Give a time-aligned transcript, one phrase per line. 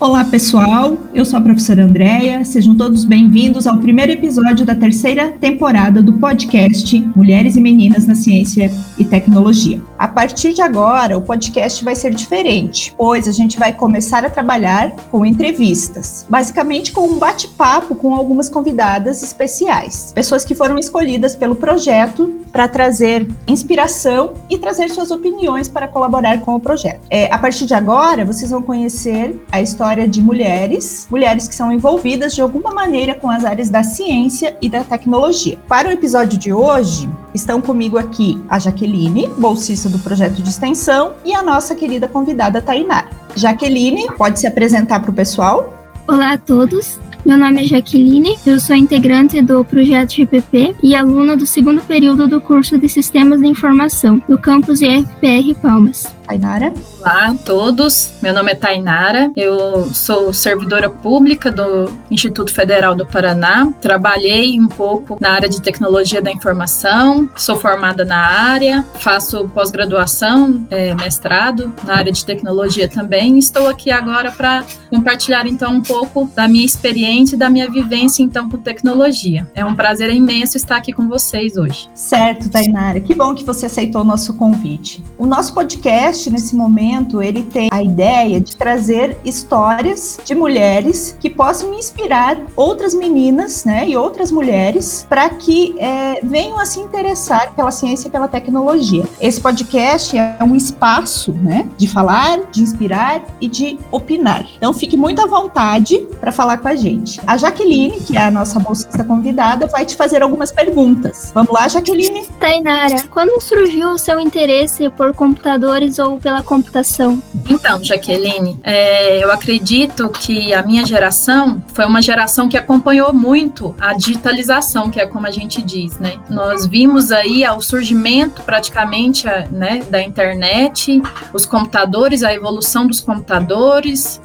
[0.00, 0.98] Olá, pessoal.
[1.14, 2.44] Eu sou a professora Andréia.
[2.44, 8.16] Sejam todos bem-vindos ao primeiro episódio da terceira temporada do podcast Mulheres e Meninas na
[8.16, 9.80] Ciência e Tecnologia.
[9.96, 14.30] A partir de agora, o podcast vai ser diferente, pois a gente vai começar a
[14.30, 21.36] trabalhar com entrevistas, basicamente com um bate-papo com algumas convidadas especiais, pessoas que foram escolhidas
[21.36, 27.00] pelo projeto para trazer inspiração e trazer suas opiniões para colaborar com o projeto.
[27.08, 31.54] É, a partir de agora, vocês vão conhecer a história história de mulheres, mulheres que
[31.54, 35.58] são envolvidas de alguma maneira com as áreas da ciência e da tecnologia.
[35.68, 41.12] Para o episódio de hoje, estão comigo aqui a Jaqueline, bolsista do projeto de extensão,
[41.22, 43.10] e a nossa querida convidada Tainara.
[43.36, 45.74] Jaqueline, pode se apresentar para o pessoal?
[46.08, 51.36] Olá a todos, meu nome é Jaqueline, eu sou integrante do projeto GPP e aluna
[51.36, 56.06] do segundo período do curso de Sistemas de Informação do campus IFPR Palmas.
[56.26, 56.72] Tainara?
[57.00, 63.06] Olá a todos, meu nome é Tainara, eu sou servidora pública do Instituto Federal do
[63.06, 69.48] Paraná, trabalhei um pouco na área de tecnologia da informação, sou formada na área, faço
[69.50, 75.82] pós-graduação, é, mestrado na área de tecnologia também, estou aqui agora para compartilhar então um
[75.82, 79.46] pouco da minha experiência e da minha vivência então com tecnologia.
[79.54, 81.88] É um prazer imenso estar aqui com vocês hoje.
[81.94, 85.04] Certo, Tainara, que bom que você aceitou o nosso convite.
[85.18, 91.16] O nosso podcast podcast, nesse momento, ele tem a ideia de trazer histórias de mulheres
[91.18, 96.78] que possam inspirar outras meninas, né, e outras mulheres para que é, venham a se
[96.78, 99.04] interessar pela ciência e pela tecnologia.
[99.20, 104.46] Esse podcast é um espaço, né, de falar, de inspirar e de opinar.
[104.56, 107.20] Então, fique muito à vontade para falar com a gente.
[107.26, 111.32] A Jaqueline, que é a nossa bolsista convidada, vai te fazer algumas perguntas.
[111.34, 112.26] Vamos lá, Jaqueline?
[112.38, 117.22] Tainara, quando surgiu o seu interesse por computadores pela computação?
[117.48, 123.74] Então, Jaqueline, é, eu acredito que a minha geração foi uma geração que acompanhou muito
[123.80, 126.16] a digitalização, que é como a gente diz, né?
[126.28, 134.20] Nós vimos aí o surgimento praticamente né, da internet, os computadores, a evolução dos computadores,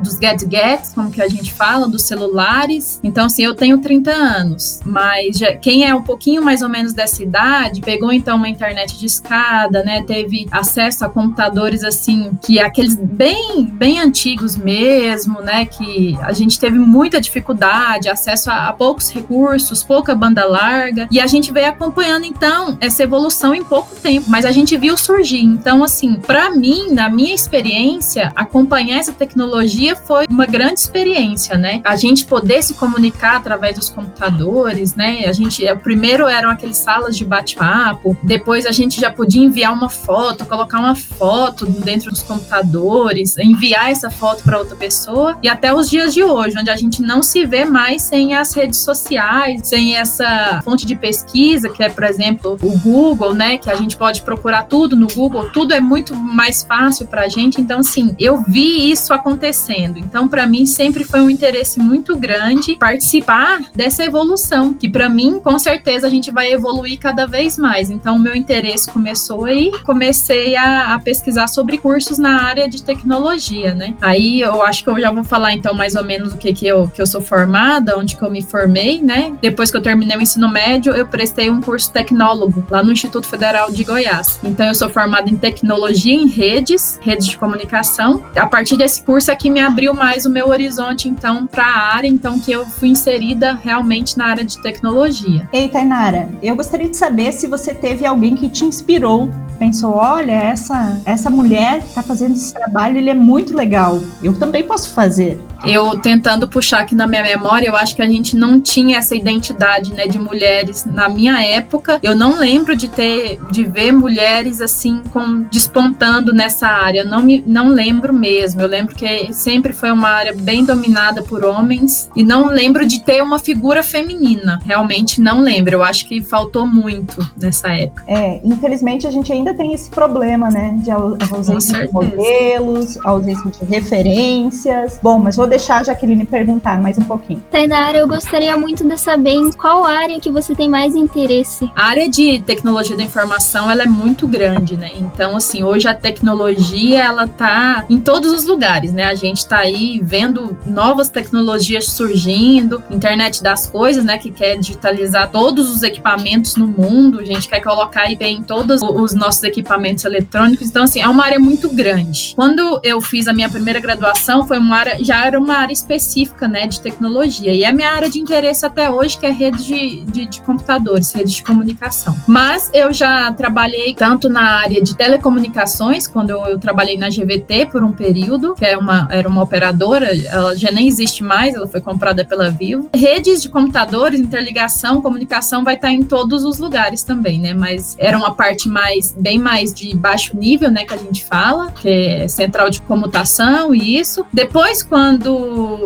[0.00, 3.00] dos gadgets, como que a gente fala, dos celulares.
[3.02, 6.92] Então, assim, eu tenho 30 anos, mas já, quem é um pouquinho mais ou menos
[6.92, 10.02] dessa idade, pegou então uma internet de escada, né?
[10.02, 15.64] Teve acesso a computadores assim, que aqueles bem, bem antigos mesmo, né?
[15.64, 21.20] Que a gente teve muita dificuldade, acesso a, a poucos recursos, pouca banda larga, e
[21.20, 25.42] a gente veio acompanhando então essa evolução em pouco tempo, mas a gente viu surgir.
[25.42, 31.80] Então, assim, para mim, na minha experiência, acompanhar essa tecnologia foi uma grande experiência, né?
[31.84, 35.24] A gente poder se comunicar através dos computadores, né?
[35.26, 39.72] A gente, o primeiro eram aqueles salas de bate-papo, depois a gente já podia enviar
[39.72, 45.48] uma foto, colocar uma foto dentro dos computadores, enviar essa foto para outra pessoa, e
[45.48, 48.80] até os dias de hoje, onde a gente não se vê mais sem as redes
[48.80, 53.58] sociais, sem essa fonte de pesquisa, que é, por exemplo, o Google, né?
[53.58, 57.28] Que a gente pode procurar tudo no Google, tudo é muito mais fácil para a
[57.28, 57.60] gente.
[57.60, 59.98] Então, assim, eu vi isso acontecendo.
[59.98, 65.40] Então, para mim, sempre foi um interesse muito grande participar dessa evolução, que para mim,
[65.40, 67.90] com certeza, a gente vai evoluir cada vez mais.
[67.90, 72.82] Então, o meu interesse começou aí, comecei a, a, pesquisar sobre cursos na área de
[72.82, 73.94] tecnologia, né?
[74.00, 76.66] Aí eu acho que eu já vou falar então mais ou menos o que que
[76.66, 79.32] eu, que eu sou formada, onde que eu me formei, né?
[79.40, 83.26] Depois que eu terminei o ensino médio, eu prestei um curso tecnólogo lá no Instituto
[83.26, 84.38] Federal de Goiás.
[84.42, 88.24] Então eu sou formada em tecnologia em redes, redes de comunicação.
[88.36, 92.08] A partir desse curso aqui me abriu mais o meu horizonte então para a área,
[92.08, 95.48] então que eu fui inserida realmente na área de tecnologia.
[95.52, 100.32] Ei, Tainara, eu gostaria de saber se você teve alguém que te inspirou, pensou, olha,
[100.32, 104.00] essa essa, mulher está fazendo esse trabalho, ele é muito legal.
[104.22, 105.40] Eu também posso fazer.
[105.64, 109.14] Eu tentando puxar aqui na minha memória, eu acho que a gente não tinha essa
[109.14, 111.98] identidade, né, de mulheres na minha época.
[112.02, 117.04] Eu não lembro de ter, de ver mulheres assim com despontando nessa área.
[117.04, 118.60] Não me, não lembro mesmo.
[118.60, 123.00] Eu lembro que sempre foi uma área bem dominada por homens e não lembro de
[123.00, 124.60] ter uma figura feminina.
[124.64, 125.74] Realmente não lembro.
[125.74, 128.04] Eu acho que faltou muito nessa época.
[128.06, 133.64] É, infelizmente a gente ainda tem esse problema, né, de ausência de modelos, ausência de
[133.64, 134.98] referências.
[135.02, 137.44] Bom, mas vou deixar a Jaqueline perguntar mais um pouquinho.
[137.50, 141.70] Tainara, eu gostaria muito de saber em qual área que você tem mais interesse.
[141.76, 144.92] A área de tecnologia da informação, ela é muito grande, né?
[144.98, 149.04] Então, assim, hoje a tecnologia, ela tá em todos os lugares, né?
[149.04, 154.16] A gente tá aí vendo novas tecnologias surgindo, internet das coisas, né?
[154.16, 158.80] Que quer digitalizar todos os equipamentos no mundo, a gente quer colocar aí bem todos
[158.80, 160.66] os nossos equipamentos eletrônicos.
[160.66, 162.32] Então, assim, é uma área muito grande.
[162.34, 166.46] Quando eu fiz a minha primeira graduação, foi uma área, já era uma área específica,
[166.48, 167.52] né, de tecnologia.
[167.52, 170.40] E é a minha área de interesse até hoje, que é rede de, de, de
[170.40, 172.16] computadores, rede de comunicação.
[172.26, 177.66] Mas eu já trabalhei tanto na área de telecomunicações, quando eu, eu trabalhei na GVT
[177.66, 181.66] por um período, que é uma, era uma operadora, ela já nem existe mais, ela
[181.66, 182.88] foi comprada pela Vivo.
[182.94, 187.54] Redes de computadores, interligação, comunicação vai estar em todos os lugares também, né?
[187.54, 191.70] Mas era uma parte mais, bem mais de baixo nível, né, que a gente fala,
[191.72, 194.24] que é central de comutação e isso.
[194.32, 195.31] Depois, quando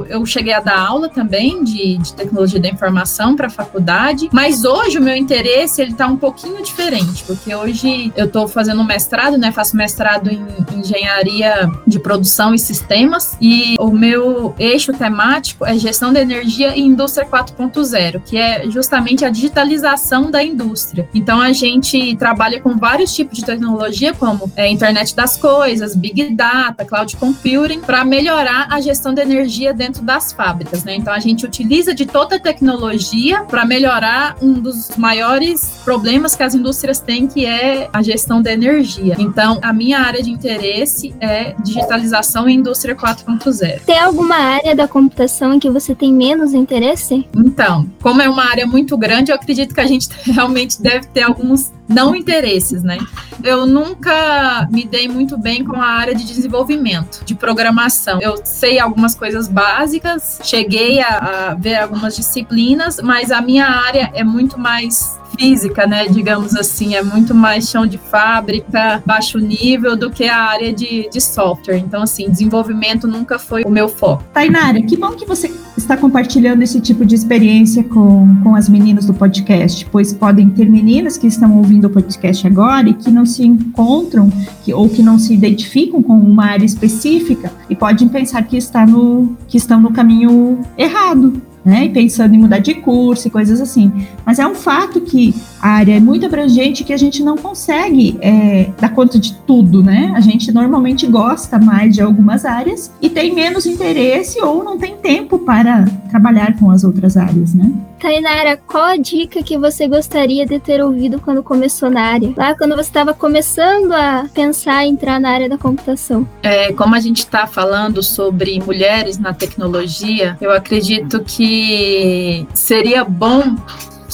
[0.08, 4.64] eu cheguei a dar aula também de, de tecnologia da informação para a faculdade, mas
[4.64, 9.38] hoje o meu interesse ele está um pouquinho diferente, porque hoje eu estou fazendo mestrado,
[9.38, 9.52] né?
[9.52, 10.44] Faço mestrado em
[10.76, 16.80] engenharia de produção e sistemas e o meu eixo temático é gestão da energia e
[16.80, 21.08] indústria 4.0, que é justamente a digitalização da indústria.
[21.14, 26.34] Então a gente trabalha com vários tipos de tecnologia, como é, internet das coisas, big
[26.34, 29.35] data, cloud computing, para melhorar a gestão da energia
[29.74, 30.84] dentro das fábricas.
[30.84, 30.96] Né?
[30.96, 36.42] Então a gente utiliza de toda a tecnologia para melhorar um dos maiores problemas que
[36.42, 39.16] as indústrias têm, que é a gestão da energia.
[39.18, 43.80] Então a minha área de interesse é digitalização e indústria 4.0.
[43.84, 47.26] Tem alguma área da computação em que você tem menos interesse?
[47.36, 51.22] Então, como é uma área muito grande, eu acredito que a gente realmente deve ter
[51.22, 52.98] alguns não interesses, né?
[53.42, 58.20] Eu nunca me dei muito bem com a área de desenvolvimento, de programação.
[58.20, 64.10] Eu sei algumas coisas básicas, cheguei a, a ver algumas disciplinas, mas a minha área
[64.14, 66.06] é muito mais física, né?
[66.08, 71.08] Digamos assim, é muito mais chão de fábrica, baixo nível do que a área de,
[71.10, 71.78] de software.
[71.78, 74.24] Então, assim, desenvolvimento nunca foi o meu foco.
[74.32, 79.04] Tainara, que bom que você está compartilhando esse tipo de experiência com, com as meninas
[79.04, 83.26] do podcast, pois podem ter meninas que estão ouvindo o podcast agora e que não
[83.26, 84.30] se encontram
[84.64, 88.86] que, ou que não se identificam com uma área específica e podem pensar que, está
[88.86, 91.86] no, que estão no caminho errado né?
[91.86, 93.92] E pensando em mudar de curso e coisas assim.
[94.24, 98.16] Mas é um fato que a área é muito abrangente que a gente não consegue
[98.20, 100.12] é, dar conta de tudo, né?
[100.14, 104.96] A gente normalmente gosta mais de algumas áreas e tem menos interesse ou não tem
[104.96, 107.72] tempo para trabalhar com as outras áreas, né?
[108.00, 112.32] Tainara, qual a dica que você gostaria de ter ouvido quando começou na área?
[112.36, 116.26] Lá quando você estava começando a pensar em entrar na área da computação.
[116.42, 123.56] É, como a gente está falando sobre mulheres na tecnologia, eu acredito que seria bom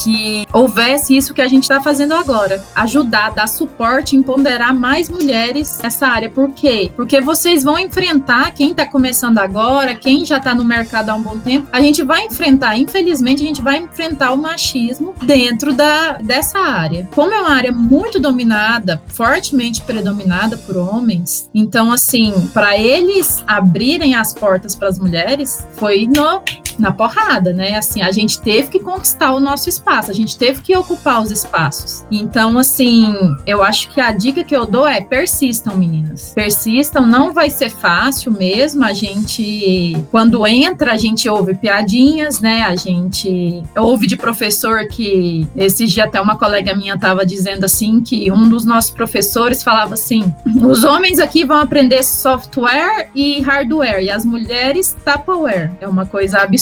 [0.03, 5.79] que houvesse isso que a gente está fazendo agora, ajudar, dar suporte, empoderar mais mulheres
[5.83, 6.29] nessa área.
[6.29, 6.91] Por quê?
[6.97, 11.23] Porque vocês vão enfrentar quem está começando agora, quem já está no mercado há um
[11.23, 16.15] bom tempo, a gente vai enfrentar, infelizmente, a gente vai enfrentar o machismo dentro da,
[16.15, 17.09] dessa área.
[17.15, 24.15] Como é uma área muito dominada, fortemente predominada por homens, então, assim, para eles abrirem
[24.15, 26.43] as portas para as mulheres, foi no,
[26.79, 27.77] na porrada, né?
[27.77, 31.31] Assim, a gente teve que conquistar o nosso espaço a gente teve que ocupar os
[31.31, 32.05] espaços.
[32.11, 33.15] Então, assim,
[33.47, 36.33] eu acho que a dica que eu dou é persistam, meninas.
[36.35, 38.85] Persistam, não vai ser fácil mesmo.
[38.85, 42.63] A gente, quando entra, a gente ouve piadinhas, né?
[42.63, 48.01] A gente ouve de professor que esses dias até uma colega minha estava dizendo assim
[48.01, 54.03] que um dos nossos professores falava assim: os homens aqui vão aprender software e hardware
[54.03, 55.71] e as mulheres Tupperware.
[55.81, 56.62] É uma coisa absurda.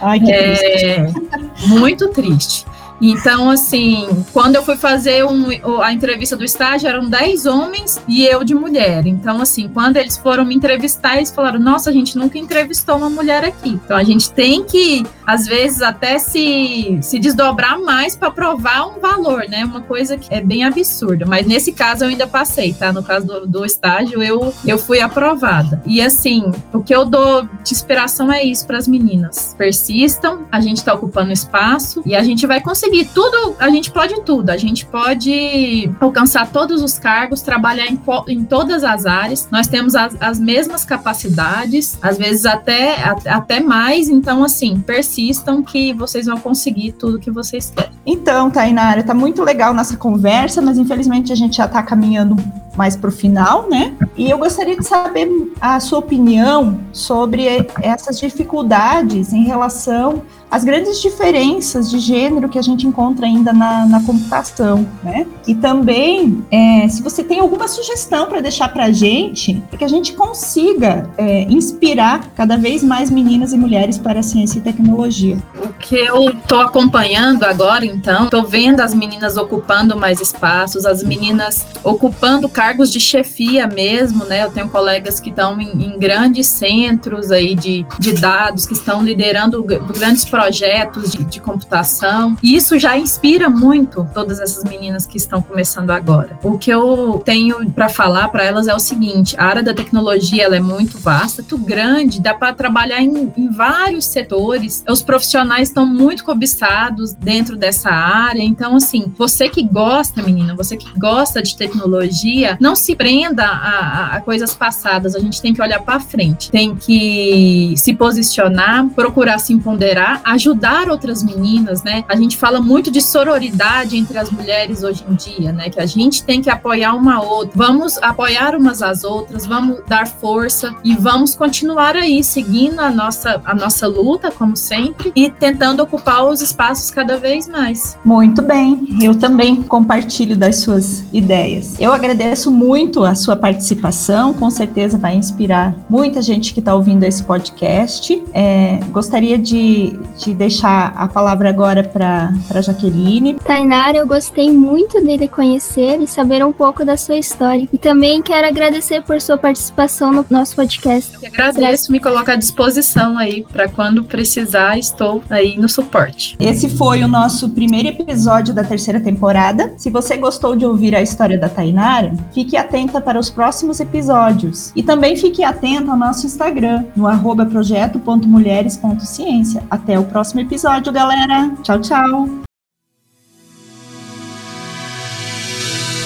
[0.00, 1.06] Ai, que é,
[1.68, 2.66] muito triste.
[3.00, 5.46] Então, assim, quando eu fui fazer um,
[5.82, 9.06] a entrevista do estágio, eram 10 homens e eu de mulher.
[9.06, 13.10] Então, assim, quando eles foram me entrevistar, eles falaram: Nossa, a gente nunca entrevistou uma
[13.10, 13.70] mulher aqui.
[13.70, 19.00] Então, a gente tem que, às vezes, até se, se desdobrar mais para provar um
[19.00, 19.64] valor, né?
[19.64, 21.26] Uma coisa que é bem absurda.
[21.26, 22.92] Mas nesse caso, eu ainda passei, tá?
[22.92, 25.82] No caso do, do estágio, eu, eu fui aprovada.
[25.86, 30.60] E, assim, o que eu dou de inspiração é isso para as meninas: persistam, a
[30.60, 34.50] gente está ocupando espaço e a gente vai conseguir conseguir tudo, a gente pode tudo.
[34.50, 39.48] A gente pode alcançar todos os cargos, trabalhar em, em todas as áreas.
[39.50, 44.08] Nós temos as, as mesmas capacidades, às vezes até, até mais.
[44.08, 47.90] Então, assim, persistam que vocês vão conseguir tudo que vocês querem.
[48.04, 52.36] Então, Tainara, tá muito legal nossa conversa, mas infelizmente a gente já está caminhando
[52.76, 53.94] mais para o final, né?
[54.16, 55.28] E eu gostaria de saber
[55.60, 57.46] a sua opinião sobre
[57.82, 63.84] essas dificuldades em relação as grandes diferenças de gênero que a gente encontra ainda na,
[63.86, 65.26] na computação, né?
[65.46, 69.84] E também, é, se você tem alguma sugestão para deixar para a gente, para que
[69.84, 74.62] a gente consiga é, inspirar cada vez mais meninas e mulheres para a ciência e
[74.62, 75.36] tecnologia.
[75.62, 81.02] O que eu estou acompanhando agora, então, estou vendo as meninas ocupando mais espaços, as
[81.02, 84.44] meninas ocupando cargos de chefia mesmo, né?
[84.44, 89.02] Eu tenho colegas que estão em, em grandes centros aí de, de dados, que estão
[89.02, 92.36] liderando grandes projetos projetos de, de computação.
[92.42, 96.38] E isso já inspira muito todas essas meninas que estão começando agora.
[96.42, 100.44] O que eu tenho para falar para elas é o seguinte: a área da tecnologia
[100.44, 104.84] ela é muito vasta, muito grande, dá para trabalhar em, em vários setores.
[104.88, 108.42] Os profissionais estão muito cobiçados dentro dessa área.
[108.42, 114.16] Então, assim, você que gosta, menina, você que gosta de tecnologia, não se prenda a,
[114.16, 115.14] a coisas passadas.
[115.14, 120.88] A gente tem que olhar para frente, tem que se posicionar, procurar se empoderar, ajudar
[120.90, 122.04] outras meninas, né?
[122.08, 125.70] A gente fala muito de sororidade entre as mulheres hoje em dia, né?
[125.70, 127.52] Que a gente tem que apoiar uma outra.
[127.54, 133.40] Vamos apoiar umas às outras, vamos dar força e vamos continuar aí seguindo a nossa
[133.44, 137.98] a nossa luta, como sempre, e tentando ocupar os espaços cada vez mais.
[138.04, 138.86] Muito bem.
[139.00, 141.78] Eu também compartilho das suas ideias.
[141.80, 147.04] Eu agradeço muito a sua participação, com certeza vai inspirar muita gente que está ouvindo
[147.04, 148.22] esse podcast.
[148.32, 153.34] É, gostaria de, de deixar a palavra agora para a Jaqueline.
[153.34, 157.68] Tainara, eu gostei muito de lhe conhecer e saber um pouco da sua história.
[157.72, 161.16] E também quero agradecer por sua participação no nosso podcast.
[161.22, 166.36] Eu agradeço, me coloco à disposição aí para quando precisar, estou aí no suporte.
[166.38, 169.74] Esse foi o nosso primeiro episódio da terceira temporada.
[169.76, 174.70] Se você gostou de ouvir a história da Tainara, fique atenta para os próximos episódios.
[174.74, 179.62] E também fique atento ao nosso Instagram, no arroba projeto.mulheres.ciência.
[179.70, 181.50] Até o próximo episódio, galera.
[181.62, 182.28] Tchau, tchau.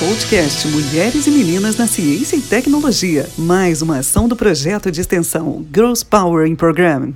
[0.01, 3.29] Podcast Mulheres e Meninas na Ciência e Tecnologia.
[3.37, 7.13] Mais uma ação do projeto de extensão Girls Power in Program.